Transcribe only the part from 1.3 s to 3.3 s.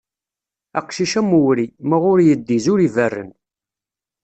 uwri, ma ur iddiz, ur iberren.